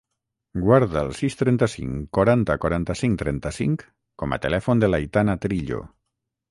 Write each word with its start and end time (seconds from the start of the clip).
Guarda 0.61 1.03
el 1.07 1.11
sis, 1.19 1.35
trenta-cinc, 1.41 2.07
quaranta, 2.19 2.57
quaranta-cinc, 2.65 3.21
trenta-cinc 3.23 3.87
com 4.23 4.35
a 4.39 4.43
telèfon 4.49 4.85
de 4.85 4.91
l'Aitana 4.95 5.39
Trillo. 5.47 5.89